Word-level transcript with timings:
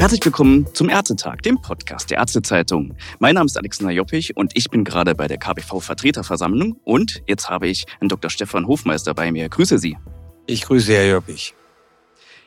Herzlich 0.00 0.24
willkommen 0.24 0.66
zum 0.72 0.88
Ärztetag, 0.88 1.42
dem 1.42 1.60
Podcast 1.60 2.10
der 2.10 2.16
Ärztezeitung. 2.16 2.96
Mein 3.18 3.34
Name 3.34 3.44
ist 3.44 3.58
Alexander 3.58 3.92
Joppich 3.92 4.34
und 4.34 4.52
ich 4.56 4.70
bin 4.70 4.82
gerade 4.82 5.14
bei 5.14 5.28
der 5.28 5.36
KBV-Vertreterversammlung 5.36 6.80
und 6.84 7.22
jetzt 7.26 7.50
habe 7.50 7.68
ich 7.68 7.84
Herrn 7.98 8.08
Dr. 8.08 8.30
Stefan 8.30 8.66
Hofmeister 8.66 9.12
bei 9.12 9.30
mir. 9.30 9.50
Grüße 9.50 9.76
Sie. 9.76 9.98
Ich 10.46 10.62
grüße 10.62 10.90
Herr 10.90 11.06
Joppich. 11.06 11.52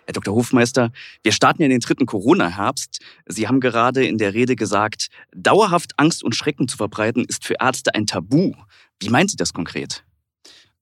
Herr 0.08 0.13
Dr. 0.13 0.34
Hofmeister, 0.34 0.91
wir 1.21 1.31
starten 1.31 1.62
ja 1.62 1.68
in 1.68 1.70
den 1.70 1.80
dritten 1.80 2.08
Corona-Herbst. 2.08 3.02
Sie 3.27 3.48
haben 3.48 3.59
gerade 3.59 4.04
in 4.04 4.17
der 4.17 4.34
Rede 4.34 4.55
gesagt, 4.55 5.09
dauerhaft 5.35 5.91
Angst 5.98 6.23
und 6.23 6.35
Schrecken 6.35 6.67
zu 6.67 6.76
verbreiten 6.76 7.23
ist 7.23 7.45
für 7.45 7.58
Ärzte 7.59 7.94
ein 7.94 8.08
Tabu. 8.08 8.54
Wie 8.99 9.09
meinen 9.09 9.27
Sie 9.27 9.38
das 9.38 9.54
konkret? 9.54 10.04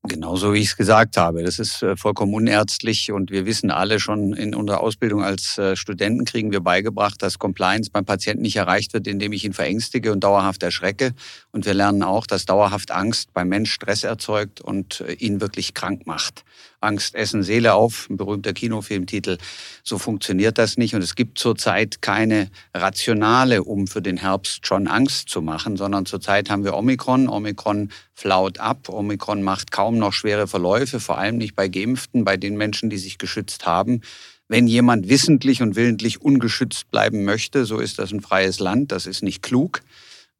Genauso 0.04 0.54
wie 0.54 0.58
ich 0.58 0.70
es 0.70 0.78
gesagt 0.78 1.16
habe. 1.16 1.44
Das 1.44 1.60
ist 1.60 1.84
äh, 1.84 1.96
vollkommen 1.96 2.34
unärztlich 2.34 3.12
und 3.12 3.30
wir 3.30 3.46
wissen 3.46 3.70
alle 3.70 4.00
schon 4.00 4.34
in 4.34 4.56
unserer 4.56 4.82
Ausbildung 4.82 5.24
als 5.24 5.60
äh, 5.60 5.76
Studenten 5.76 6.26
kriegen 6.26 6.52
wir 6.52 6.62
beigebracht, 6.62 7.22
dass 7.22 7.38
Compliance 7.38 7.92
beim 7.92 8.04
Patienten 8.04 8.42
nicht 8.42 8.56
erreicht 8.56 8.94
wird, 8.94 9.06
indem 9.06 9.32
ich 9.32 9.46
ihn 9.46 9.54
verängstige 9.54 10.12
und 10.12 10.24
dauerhaft 10.24 10.64
erschrecke. 10.64 11.14
Und 11.52 11.68
wir 11.68 11.76
lernen 11.76 12.02
auch, 12.02 12.26
dass 12.26 12.46
dauerhaft 12.46 12.90
Angst 12.90 13.32
beim 13.34 13.50
Mensch 13.50 13.72
Stress 13.72 14.04
erzeugt 14.04 14.60
und 14.60 15.02
äh, 15.02 15.14
ihn 15.14 15.40
wirklich 15.40 15.76
krank 15.76 16.08
macht. 16.08 16.46
Angst, 16.82 17.14
Essen, 17.14 17.44
Seele 17.44 17.76
auf, 17.76 18.10
ein 18.10 18.18
berühmter 18.18 18.54
Kinofilmtitel. 18.54 19.38
So 19.84 20.00
funktioniert 20.00 20.58
das 20.58 20.78
nicht. 20.78 20.96
Und 20.96 21.04
es 21.04 21.14
gibt 21.14 21.38
zurzeit 21.38 22.02
keine 22.02 22.50
Rationale, 22.74 23.64
um 23.64 23.86
für 23.86 24.02
den 24.02 24.18
Herbst 24.18 24.66
schon 24.66 24.88
Angst 24.88 25.30
zu 25.30 25.44
machen, 25.44 25.78
sondern 25.78 26.08
zurzeit 26.08 26.50
haben 26.50 26.64
wir 26.64 26.74
Omikron. 26.74 27.30
Omikron 27.30 27.92
flaut 28.14 28.60
ab. 28.60 28.90
Omikron 28.90 29.44
macht 29.44 29.72
kaum 29.72 29.91
noch 29.98 30.14
schwere 30.14 30.48
Verläufe, 30.48 31.00
vor 31.00 31.18
allem 31.18 31.38
nicht 31.38 31.56
bei 31.56 31.68
Geimpften, 31.68 32.24
bei 32.24 32.38
den 32.38 32.58
Menschen, 32.58 32.90
die 32.90 32.98
sich 32.98 33.18
geschützt 33.18 33.66
haben. 33.66 34.02
Wenn 34.48 34.68
jemand 34.68 35.08
wissentlich 35.08 35.62
und 35.62 35.76
willentlich 35.76 36.22
ungeschützt 36.22 36.92
bleiben 36.92 37.24
möchte, 37.24 37.66
so 37.66 37.80
ist 37.80 38.00
das 38.00 38.12
ein 38.12 38.22
freies 38.22 38.60
Land. 38.60 38.92
Das 38.92 39.06
ist 39.06 39.24
nicht 39.24 39.42
klug, 39.42 39.82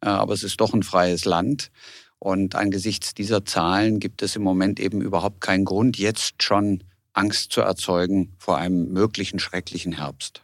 äh, 0.02 0.10
aber 0.10 0.34
es 0.34 0.44
ist 0.44 0.60
doch 0.60 0.74
ein 0.74 0.84
freies 0.84 1.26
Land. 1.26 1.72
Und 2.20 2.56
angesichts 2.56 3.14
dieser 3.14 3.46
Zahlen 3.46 4.00
gibt 4.00 4.22
es 4.22 4.36
im 4.36 4.44
Moment 4.44 4.80
eben 4.80 5.02
überhaupt 5.02 5.42
keinen 5.42 5.66
Grund, 5.66 5.98
jetzt 5.98 6.44
schon 6.44 6.84
Angst 7.14 7.52
zu 7.52 7.62
erzeugen 7.62 8.36
vor 8.38 8.58
einem 8.58 8.92
möglichen 8.92 9.40
schrecklichen 9.40 9.94
Herbst. 9.94 10.44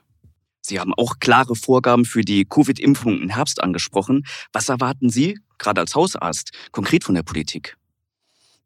Sie 0.62 0.80
haben 0.80 0.94
auch 0.94 1.20
klare 1.20 1.56
Vorgaben 1.56 2.03
für 2.03 2.22
die 2.22 2.46
Covid-Impfung 2.46 3.22
im 3.22 3.30
Herbst 3.30 3.62
angesprochen. 3.62 4.26
Was 4.52 4.70
erwarten 4.70 5.09
Sie, 5.09 5.40
gerade 5.58 5.80
als 5.81 5.96
Hausarzt, 5.96 6.52
konkret 6.72 7.03
von 7.03 7.16
der 7.16 7.24
Politik? 7.24 7.78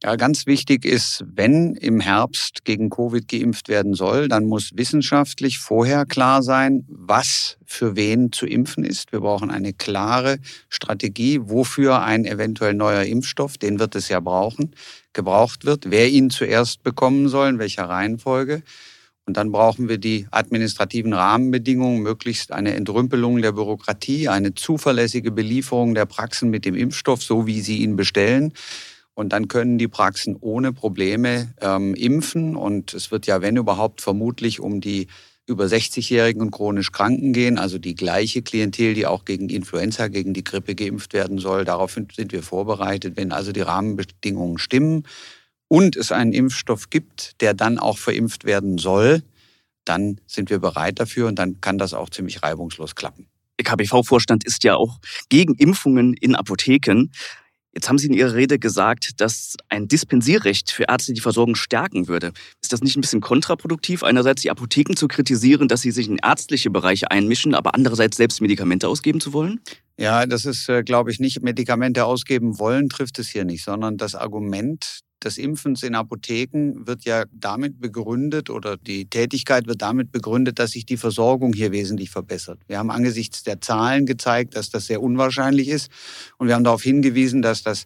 Ja, 0.03 0.15
ganz 0.15 0.47
wichtig 0.47 0.83
ist, 0.83 1.23
wenn 1.27 1.75
im 1.75 1.99
Herbst 1.99 2.65
gegen 2.65 2.89
Covid 2.89 3.27
geimpft 3.27 3.69
werden 3.69 3.93
soll, 3.93 4.27
dann 4.27 4.47
muss 4.47 4.71
wissenschaftlich 4.73 5.59
vorher 5.59 6.07
klar 6.07 6.41
sein, 6.41 6.83
was 6.87 7.57
für 7.67 7.95
wen 7.95 8.31
zu 8.31 8.47
impfen 8.47 8.83
ist. 8.83 9.11
Wir 9.11 9.19
brauchen 9.19 9.51
eine 9.51 9.73
klare 9.73 10.39
Strategie, 10.69 11.39
wofür 11.43 12.01
ein 12.01 12.25
eventuell 12.25 12.73
neuer 12.73 13.03
Impfstoff, 13.03 13.59
den 13.59 13.77
wird 13.77 13.93
es 13.93 14.09
ja 14.09 14.19
brauchen, 14.19 14.75
gebraucht 15.13 15.65
wird, 15.65 15.91
wer 15.91 16.09
ihn 16.09 16.31
zuerst 16.31 16.81
bekommen 16.81 17.29
soll, 17.29 17.49
in 17.49 17.59
welcher 17.59 17.83
Reihenfolge. 17.83 18.63
Und 19.27 19.37
dann 19.37 19.51
brauchen 19.51 19.87
wir 19.87 19.99
die 19.99 20.25
administrativen 20.31 21.13
Rahmenbedingungen, 21.13 22.01
möglichst 22.01 22.51
eine 22.51 22.73
Entrümpelung 22.73 23.39
der 23.39 23.51
Bürokratie, 23.51 24.29
eine 24.29 24.55
zuverlässige 24.55 25.29
Belieferung 25.29 25.93
der 25.93 26.07
Praxen 26.07 26.49
mit 26.49 26.65
dem 26.65 26.73
Impfstoff, 26.73 27.21
so 27.21 27.45
wie 27.45 27.61
sie 27.61 27.83
ihn 27.83 27.95
bestellen. 27.95 28.51
Und 29.21 29.29
dann 29.29 29.47
können 29.47 29.77
die 29.77 29.87
Praxen 29.87 30.35
ohne 30.35 30.73
Probleme 30.73 31.53
ähm, 31.61 31.93
impfen. 31.93 32.55
Und 32.55 32.95
es 32.95 33.11
wird 33.11 33.27
ja, 33.27 33.39
wenn 33.43 33.55
überhaupt, 33.55 34.01
vermutlich 34.01 34.59
um 34.59 34.81
die 34.81 35.05
über 35.45 35.65
60-Jährigen 35.65 36.41
und 36.41 36.49
chronisch 36.49 36.91
Kranken 36.91 37.31
gehen, 37.31 37.59
also 37.59 37.77
die 37.77 37.93
gleiche 37.93 38.41
Klientel, 38.41 38.95
die 38.95 39.05
auch 39.05 39.23
gegen 39.23 39.49
Influenza, 39.49 40.07
gegen 40.07 40.33
die 40.33 40.43
Grippe 40.43 40.73
geimpft 40.73 41.13
werden 41.13 41.37
soll. 41.37 41.65
Darauf 41.65 41.93
sind 41.93 42.31
wir 42.31 42.41
vorbereitet. 42.41 43.15
Wenn 43.15 43.31
also 43.31 43.51
die 43.51 43.61
Rahmenbedingungen 43.61 44.57
stimmen 44.57 45.03
und 45.67 45.95
es 45.95 46.11
einen 46.11 46.33
Impfstoff 46.33 46.89
gibt, 46.89 47.39
der 47.41 47.53
dann 47.53 47.77
auch 47.77 47.99
verimpft 47.99 48.43
werden 48.43 48.79
soll, 48.79 49.21
dann 49.85 50.19
sind 50.25 50.49
wir 50.49 50.57
bereit 50.57 50.99
dafür 50.99 51.27
und 51.27 51.37
dann 51.37 51.61
kann 51.61 51.77
das 51.77 51.93
auch 51.93 52.09
ziemlich 52.09 52.41
reibungslos 52.41 52.95
klappen. 52.95 53.27
Der 53.59 53.65
KBV-Vorstand 53.65 54.43
ist 54.45 54.63
ja 54.63 54.75
auch 54.75 54.97
gegen 55.29 55.53
Impfungen 55.53 56.15
in 56.15 56.33
Apotheken. 56.33 57.09
Jetzt 57.73 57.87
haben 57.87 57.97
Sie 57.97 58.07
in 58.07 58.13
Ihrer 58.13 58.33
Rede 58.33 58.59
gesagt, 58.59 59.21
dass 59.21 59.55
ein 59.69 59.87
Dispensierrecht 59.87 60.71
für 60.71 60.83
Ärzte 60.89 61.13
die 61.13 61.21
Versorgung 61.21 61.55
stärken 61.55 62.09
würde. 62.09 62.33
Ist 62.61 62.73
das 62.73 62.81
nicht 62.81 62.97
ein 62.97 63.01
bisschen 63.01 63.21
kontraproduktiv, 63.21 64.03
einerseits 64.03 64.41
die 64.41 64.51
Apotheken 64.51 64.95
zu 64.95 65.07
kritisieren, 65.07 65.69
dass 65.69 65.81
sie 65.81 65.91
sich 65.91 66.09
in 66.09 66.17
ärztliche 66.17 66.69
Bereiche 66.69 67.11
einmischen, 67.11 67.55
aber 67.55 67.73
andererseits 67.73 68.17
selbst 68.17 68.41
Medikamente 68.41 68.89
ausgeben 68.89 69.21
zu 69.21 69.31
wollen? 69.31 69.61
Ja, 69.97 70.25
das 70.25 70.45
ist, 70.45 70.67
äh, 70.67 70.83
glaube 70.83 71.11
ich, 71.11 71.19
nicht 71.19 71.41
Medikamente 71.43 72.03
ausgeben 72.05 72.59
wollen, 72.59 72.89
trifft 72.89 73.19
es 73.19 73.29
hier 73.29 73.45
nicht, 73.45 73.63
sondern 73.63 73.97
das 73.97 74.15
Argument, 74.15 74.99
des 75.23 75.37
Impfens 75.37 75.83
in 75.83 75.95
Apotheken 75.95 76.87
wird 76.87 77.03
ja 77.03 77.25
damit 77.31 77.79
begründet 77.79 78.49
oder 78.49 78.77
die 78.77 79.05
Tätigkeit 79.05 79.67
wird 79.67 79.81
damit 79.81 80.11
begründet, 80.11 80.59
dass 80.59 80.71
sich 80.71 80.85
die 80.85 80.97
Versorgung 80.97 81.53
hier 81.53 81.71
wesentlich 81.71 82.09
verbessert. 82.09 82.59
Wir 82.67 82.79
haben 82.79 82.91
angesichts 82.91 83.43
der 83.43 83.61
Zahlen 83.61 84.05
gezeigt, 84.05 84.55
dass 84.55 84.69
das 84.69 84.87
sehr 84.87 85.01
unwahrscheinlich 85.01 85.67
ist 85.67 85.91
und 86.37 86.47
wir 86.47 86.55
haben 86.55 86.63
darauf 86.63 86.83
hingewiesen, 86.83 87.41
dass 87.41 87.63
das 87.63 87.85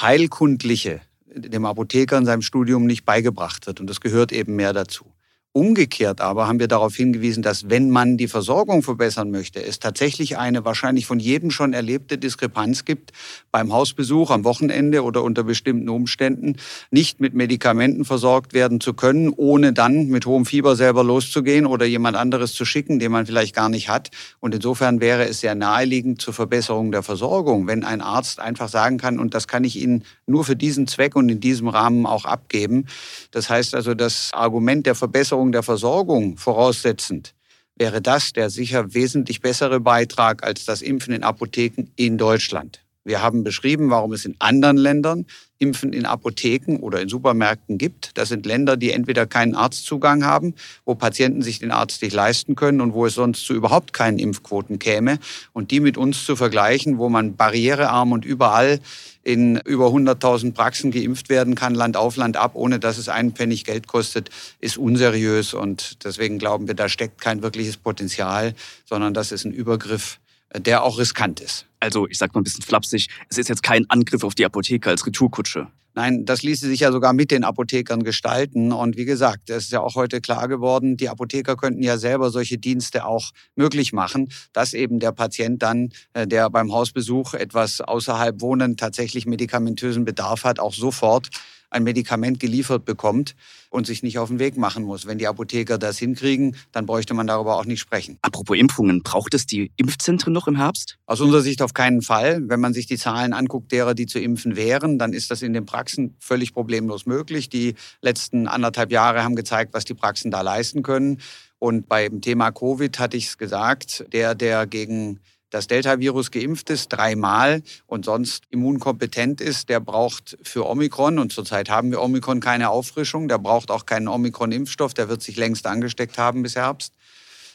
Heilkundliche 0.00 1.00
dem 1.26 1.64
Apotheker 1.64 2.18
in 2.18 2.24
seinem 2.24 2.42
Studium 2.42 2.86
nicht 2.86 3.04
beigebracht 3.04 3.66
wird 3.66 3.80
und 3.80 3.88
das 3.88 4.00
gehört 4.00 4.32
eben 4.32 4.56
mehr 4.56 4.72
dazu. 4.72 5.06
Umgekehrt 5.56 6.20
aber 6.20 6.48
haben 6.48 6.60
wir 6.60 6.68
darauf 6.68 6.94
hingewiesen, 6.96 7.42
dass 7.42 7.70
wenn 7.70 7.88
man 7.88 8.18
die 8.18 8.28
Versorgung 8.28 8.82
verbessern 8.82 9.30
möchte, 9.30 9.64
es 9.64 9.78
tatsächlich 9.78 10.36
eine 10.36 10.66
wahrscheinlich 10.66 11.06
von 11.06 11.18
jedem 11.18 11.50
schon 11.50 11.72
erlebte 11.72 12.18
Diskrepanz 12.18 12.84
gibt 12.84 13.12
beim 13.52 13.72
Hausbesuch 13.72 14.30
am 14.30 14.44
Wochenende 14.44 15.02
oder 15.02 15.22
unter 15.22 15.44
bestimmten 15.44 15.88
Umständen, 15.88 16.56
nicht 16.90 17.20
mit 17.20 17.32
Medikamenten 17.32 18.04
versorgt 18.04 18.52
werden 18.52 18.82
zu 18.82 18.92
können, 18.92 19.30
ohne 19.34 19.72
dann 19.72 20.08
mit 20.08 20.26
hohem 20.26 20.44
Fieber 20.44 20.76
selber 20.76 21.02
loszugehen 21.02 21.64
oder 21.64 21.86
jemand 21.86 22.18
anderes 22.18 22.52
zu 22.52 22.66
schicken, 22.66 22.98
den 22.98 23.10
man 23.10 23.24
vielleicht 23.24 23.54
gar 23.54 23.70
nicht 23.70 23.88
hat. 23.88 24.10
Und 24.40 24.54
insofern 24.54 25.00
wäre 25.00 25.26
es 25.26 25.40
sehr 25.40 25.54
naheliegend 25.54 26.20
zur 26.20 26.34
Verbesserung 26.34 26.92
der 26.92 27.02
Versorgung, 27.02 27.66
wenn 27.66 27.82
ein 27.82 28.02
Arzt 28.02 28.40
einfach 28.40 28.68
sagen 28.68 28.98
kann, 28.98 29.18
und 29.18 29.32
das 29.32 29.48
kann 29.48 29.64
ich 29.64 29.80
Ihnen 29.80 30.04
nur 30.26 30.44
für 30.44 30.54
diesen 30.54 30.86
Zweck 30.86 31.16
und 31.16 31.30
in 31.30 31.40
diesem 31.40 31.68
Rahmen 31.68 32.04
auch 32.04 32.26
abgeben. 32.26 32.84
Das 33.30 33.48
heißt 33.48 33.74
also, 33.74 33.94
das 33.94 34.32
Argument 34.34 34.84
der 34.84 34.94
Verbesserung 34.94 35.45
Verbesserung 35.46 35.52
der 35.52 35.62
Versorgung 35.62 36.36
voraussetzend, 36.36 37.34
wäre 37.76 38.00
das 38.00 38.32
der 38.32 38.50
sicher 38.50 38.94
wesentlich 38.94 39.40
bessere 39.40 39.80
Beitrag 39.80 40.42
als 40.44 40.64
das 40.64 40.82
Impfen 40.82 41.14
in 41.14 41.22
Apotheken 41.22 41.92
in 41.96 42.18
Deutschland. 42.18 42.85
Wir 43.06 43.22
haben 43.22 43.44
beschrieben, 43.44 43.88
warum 43.88 44.12
es 44.12 44.24
in 44.24 44.34
anderen 44.40 44.76
Ländern 44.76 45.26
Impfen 45.58 45.92
in 45.92 46.04
Apotheken 46.04 46.80
oder 46.80 47.00
in 47.00 47.08
Supermärkten 47.08 47.78
gibt. 47.78 48.10
Das 48.18 48.28
sind 48.28 48.44
Länder, 48.44 48.76
die 48.76 48.90
entweder 48.90 49.26
keinen 49.26 49.54
Arztzugang 49.54 50.24
haben, 50.24 50.54
wo 50.84 50.96
Patienten 50.96 51.40
sich 51.40 51.60
den 51.60 51.70
Arzt 51.70 52.02
nicht 52.02 52.12
leisten 52.12 52.56
können 52.56 52.80
und 52.80 52.92
wo 52.92 53.06
es 53.06 53.14
sonst 53.14 53.46
zu 53.46 53.54
überhaupt 53.54 53.92
keinen 53.92 54.18
Impfquoten 54.18 54.80
käme. 54.80 55.18
Und 55.52 55.70
die 55.70 55.78
mit 55.78 55.96
uns 55.96 56.26
zu 56.26 56.34
vergleichen, 56.34 56.98
wo 56.98 57.08
man 57.08 57.36
barrierearm 57.36 58.10
und 58.10 58.24
überall 58.24 58.80
in 59.22 59.56
über 59.64 59.86
100.000 59.86 60.52
Praxen 60.52 60.90
geimpft 60.90 61.28
werden 61.28 61.54
kann, 61.54 61.74
Land 61.74 61.96
auf, 61.96 62.16
Land 62.16 62.36
ab, 62.36 62.52
ohne 62.54 62.78
dass 62.80 62.98
es 62.98 63.08
einen 63.08 63.32
Pfennig 63.32 63.64
Geld 63.64 63.86
kostet, 63.86 64.30
ist 64.60 64.78
unseriös. 64.78 65.54
Und 65.54 66.04
deswegen 66.04 66.38
glauben 66.38 66.66
wir, 66.66 66.74
da 66.74 66.88
steckt 66.88 67.20
kein 67.20 67.42
wirkliches 67.42 67.76
Potenzial, 67.76 68.54
sondern 68.84 69.14
das 69.14 69.32
ist 69.32 69.44
ein 69.44 69.52
Übergriff, 69.52 70.18
der 70.58 70.82
auch 70.82 70.98
riskant 70.98 71.40
ist. 71.40 71.66
Also, 71.80 72.08
ich 72.08 72.18
sag 72.18 72.34
mal 72.34 72.40
ein 72.40 72.44
bisschen 72.44 72.62
flapsig, 72.62 73.08
es 73.28 73.38
ist 73.38 73.48
jetzt 73.48 73.62
kein 73.62 73.88
Angriff 73.88 74.24
auf 74.24 74.34
die 74.34 74.44
Apotheker 74.44 74.90
als 74.90 75.06
Retourkutsche. 75.06 75.68
Nein, 75.96 76.26
das 76.26 76.42
ließe 76.42 76.66
sich 76.66 76.80
ja 76.80 76.92
sogar 76.92 77.14
mit 77.14 77.30
den 77.30 77.42
Apothekern 77.42 78.02
gestalten. 78.02 78.70
Und 78.70 78.98
wie 78.98 79.06
gesagt, 79.06 79.48
es 79.48 79.64
ist 79.64 79.72
ja 79.72 79.80
auch 79.80 79.94
heute 79.94 80.20
klar 80.20 80.46
geworden, 80.46 80.98
die 80.98 81.08
Apotheker 81.08 81.56
könnten 81.56 81.82
ja 81.82 81.96
selber 81.96 82.28
solche 82.28 82.58
Dienste 82.58 83.06
auch 83.06 83.30
möglich 83.54 83.94
machen, 83.94 84.28
dass 84.52 84.74
eben 84.74 85.00
der 85.00 85.12
Patient 85.12 85.62
dann, 85.62 85.88
äh, 86.12 86.26
der 86.26 86.50
beim 86.50 86.70
Hausbesuch 86.70 87.32
etwas 87.32 87.80
außerhalb 87.80 88.42
wohnen, 88.42 88.76
tatsächlich 88.76 89.24
medikamentösen 89.24 90.04
Bedarf 90.04 90.44
hat, 90.44 90.58
auch 90.60 90.74
sofort 90.74 91.30
ein 91.70 91.82
Medikament 91.84 92.40
geliefert 92.40 92.84
bekommt 92.84 93.34
und 93.70 93.86
sich 93.86 94.02
nicht 94.02 94.18
auf 94.18 94.28
den 94.28 94.38
Weg 94.38 94.56
machen 94.56 94.84
muss. 94.84 95.06
Wenn 95.06 95.18
die 95.18 95.26
Apotheker 95.26 95.78
das 95.78 95.98
hinkriegen, 95.98 96.56
dann 96.72 96.86
bräuchte 96.86 97.14
man 97.14 97.26
darüber 97.26 97.56
auch 97.56 97.64
nicht 97.64 97.80
sprechen. 97.80 98.18
Apropos 98.22 98.56
Impfungen, 98.56 99.02
braucht 99.02 99.34
es 99.34 99.46
die 99.46 99.70
Impfzentren 99.76 100.32
noch 100.32 100.48
im 100.48 100.56
Herbst? 100.56 100.98
Aus 101.06 101.20
unserer 101.20 101.42
Sicht 101.42 101.62
auf 101.62 101.74
keinen 101.74 102.02
Fall. 102.02 102.40
Wenn 102.48 102.60
man 102.60 102.74
sich 102.74 102.86
die 102.86 102.98
Zahlen 102.98 103.32
anguckt, 103.32 103.72
derer, 103.72 103.94
die 103.94 104.06
zu 104.06 104.18
impfen 104.18 104.56
wären, 104.56 104.98
dann 104.98 105.12
ist 105.12 105.30
das 105.30 105.42
in 105.42 105.52
den 105.52 105.66
Praxen 105.66 106.16
völlig 106.18 106.54
problemlos 106.54 107.06
möglich. 107.06 107.48
Die 107.48 107.74
letzten 108.00 108.48
anderthalb 108.48 108.90
Jahre 108.92 109.22
haben 109.22 109.36
gezeigt, 109.36 109.74
was 109.74 109.84
die 109.84 109.94
Praxen 109.94 110.30
da 110.30 110.40
leisten 110.40 110.82
können. 110.82 111.20
Und 111.58 111.88
beim 111.88 112.20
Thema 112.20 112.50
Covid 112.50 112.98
hatte 112.98 113.16
ich 113.16 113.28
es 113.28 113.38
gesagt, 113.38 114.04
der, 114.12 114.34
der 114.34 114.66
gegen 114.66 115.20
das 115.50 115.66
Delta-Virus 115.66 116.30
geimpft 116.30 116.70
ist, 116.70 116.88
dreimal 116.88 117.62
und 117.86 118.04
sonst 118.04 118.44
immunkompetent 118.50 119.40
ist, 119.40 119.68
der 119.68 119.80
braucht 119.80 120.36
für 120.42 120.66
Omikron, 120.66 121.18
und 121.18 121.32
zurzeit 121.32 121.70
haben 121.70 121.90
wir 121.90 122.02
Omikron 122.02 122.40
keine 122.40 122.70
Auffrischung, 122.70 123.28
der 123.28 123.38
braucht 123.38 123.70
auch 123.70 123.86
keinen 123.86 124.08
Omikron-Impfstoff, 124.08 124.94
der 124.94 125.08
wird 125.08 125.22
sich 125.22 125.36
längst 125.36 125.66
angesteckt 125.66 126.18
haben 126.18 126.42
bis 126.42 126.56
Herbst. 126.56 126.94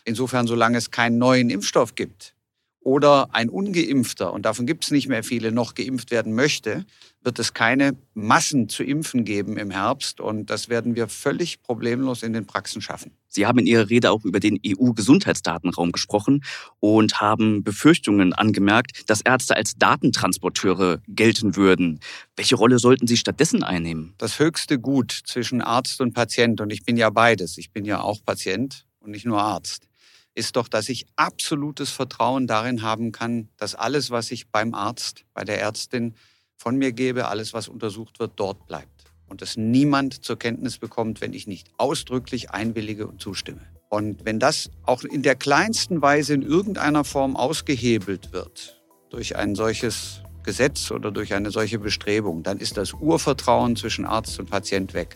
Insofern, 0.06 0.48
solange 0.48 0.78
es 0.78 0.92
keinen 0.92 1.18
neuen 1.18 1.50
Impfstoff 1.50 1.96
gibt 1.96 2.34
oder 2.82 3.34
ein 3.34 3.50
ungeimpfter, 3.50 4.34
und 4.34 4.46
davon 4.46 4.66
gibt 4.66 4.84
es 4.84 4.92
nicht 4.92 5.08
mehr 5.08 5.24
viele, 5.24 5.52
noch 5.52 5.76
geimpft 5.76 6.12
werden 6.12 6.34
möchte, 6.34 6.86
wird 7.24 7.38
es 7.38 7.54
keine 7.54 7.96
Massen 8.16 8.68
zu 8.70 8.84
impfen 8.84 9.24
geben 9.24 9.58
im 9.58 9.70
Herbst. 9.70 10.20
Und 10.20 10.50
das 10.50 10.70
werden 10.70 10.96
wir 10.96 11.08
völlig 11.08 11.62
problemlos 11.62 12.24
in 12.24 12.34
den 12.34 12.48
Praxen 12.48 12.82
schaffen. 12.82 13.12
Sie 13.28 13.46
haben 13.46 13.60
in 13.60 13.68
Ihrer 13.68 13.90
Rede 13.90 14.10
auch 14.10 14.26
über 14.26 14.40
den 14.40 14.60
EU-Gesundheitsdatenraum 14.66 15.92
gesprochen 15.92 16.44
und 16.80 17.22
haben 17.22 17.64
Befürchtungen 17.64 18.34
angemerkt, 18.34 19.10
dass 19.10 19.22
Ärzte 19.22 19.56
als 19.56 19.76
Datentransporteure 19.76 21.02
gelten 21.08 21.56
würden. 21.56 22.00
Welche 22.36 22.56
Rolle 22.56 22.80
sollten 22.80 23.06
sie 23.06 23.18
stattdessen 23.18 23.64
einnehmen? 23.64 24.16
Das 24.18 24.40
höchste 24.40 24.80
Gut 24.80 25.12
zwischen 25.26 25.62
Arzt 25.62 26.02
und 26.02 26.14
Patient, 26.14 26.60
und 26.60 26.72
ich 26.72 26.84
bin 26.84 26.98
ja 26.98 27.12
beides, 27.12 27.60
ich 27.60 27.72
bin 27.72 27.86
ja 27.86 28.02
auch 28.02 28.26
Patient 28.26 28.88
und 29.00 29.12
nicht 29.12 29.26
nur 29.26 29.40
Arzt, 29.40 29.88
ist 30.34 30.56
doch, 30.56 30.68
dass 30.68 30.90
ich 30.90 31.06
absolutes 31.16 31.90
Vertrauen 31.90 32.48
darin 32.48 32.82
haben 32.82 33.12
kann, 33.12 33.50
dass 33.58 33.76
alles, 33.76 34.12
was 34.12 34.32
ich 34.32 34.50
beim 34.50 34.74
Arzt, 34.74 35.26
bei 35.34 35.44
der 35.44 35.60
Ärztin 35.60 36.16
von 36.58 36.78
mir 36.78 36.92
gebe, 36.92 37.28
alles, 37.28 37.54
was 37.54 37.68
untersucht 37.68 38.20
wird, 38.20 38.34
dort 38.36 38.68
bleibt. 38.68 38.88
Und 39.28 39.42
dass 39.42 39.58
niemand 39.58 40.24
zur 40.24 40.38
Kenntnis 40.38 40.78
bekommt, 40.78 41.22
wenn 41.22 41.34
ich 41.34 41.48
nicht 41.48 41.70
ausdrücklich 41.78 42.52
einwillige 42.52 43.08
und 43.08 43.22
zustimme. 43.22 43.62
Und 43.90 44.24
wenn 44.26 44.40
das 44.40 44.70
auch 44.84 45.04
in 45.04 45.22
der 45.22 45.36
kleinsten 45.36 46.02
Weise 46.02 46.34
in 46.34 46.44
irgendeiner 46.44 47.04
Form 47.04 47.36
ausgehebelt 47.36 48.32
wird 48.32 48.82
durch 49.10 49.36
ein 49.36 49.56
solches 49.56 50.22
Gesetz 50.44 50.92
oder 50.92 51.12
durch 51.12 51.34
eine 51.34 51.52
solche 51.52 51.80
Bestrebung, 51.80 52.44
dann 52.44 52.58
ist 52.58 52.78
das 52.78 52.94
Urvertrauen 52.94 53.76
zwischen 53.76 54.06
Arzt 54.06 54.40
und 54.40 54.50
Patient 54.50 54.94
weg. 54.94 55.16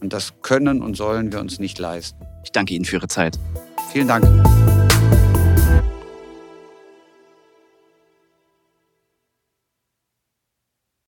Und 0.00 0.12
das 0.12 0.34
können 0.42 0.82
und 0.82 0.96
sollen 0.96 1.32
wir 1.32 1.40
uns 1.40 1.58
nicht 1.58 1.78
leisten. 1.78 2.26
Ich 2.44 2.52
danke 2.52 2.74
Ihnen 2.74 2.84
für 2.84 2.96
Ihre 2.96 3.08
Zeit. 3.08 3.38
Vielen 3.96 4.08
Dank. 4.08 4.75